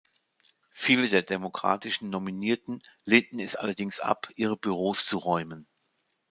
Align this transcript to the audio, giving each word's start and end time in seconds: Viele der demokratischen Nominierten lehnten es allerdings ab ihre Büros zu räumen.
Viele 0.71 1.07
der 1.09 1.21
demokratischen 1.21 2.09
Nominierten 2.09 2.81
lehnten 3.05 3.37
es 3.39 3.55
allerdings 3.55 3.99
ab 3.99 4.29
ihre 4.35 4.57
Büros 4.57 5.05
zu 5.05 5.19
räumen. 5.19 5.67